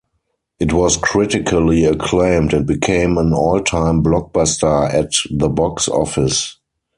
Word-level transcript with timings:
It 0.59 0.73
was 0.73 0.97
critically 0.97 1.83
acclaimed 1.85 2.55
and 2.55 2.65
became 2.65 3.19
an 3.19 3.33
all-time 3.35 4.01
blockbuster 4.01 4.91
at 4.91 5.11
the 5.29 5.47
box 5.47 5.87
office. 5.87 6.57